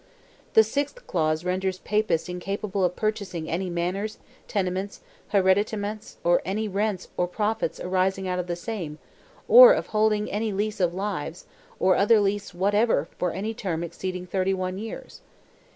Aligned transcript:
The 0.55 0.63
sixth 0.63 1.05
clause 1.05 1.45
renders 1.45 1.77
Papists 1.77 2.27
incapable 2.27 2.83
of 2.83 2.95
purchasing 2.95 3.47
any 3.47 3.69
manors, 3.69 4.17
tenements, 4.47 5.01
hereditaments, 5.31 6.17
or 6.23 6.41
any 6.43 6.67
rents 6.67 7.09
or 7.17 7.27
profits 7.27 7.79
arising 7.79 8.27
out 8.27 8.39
of 8.39 8.47
the 8.47 8.55
same, 8.55 8.97
or 9.47 9.73
of 9.73 9.85
holding 9.93 10.31
any 10.31 10.51
lease 10.51 10.79
of 10.79 10.95
lives, 10.95 11.45
or 11.79 11.95
other 11.95 12.19
lease 12.19 12.51
whatever, 12.51 13.09
for 13.19 13.31
any 13.31 13.53
term 13.53 13.83
exceeding 13.83 14.25
thirty 14.25 14.55
one 14.55 14.79
years. 14.79 15.21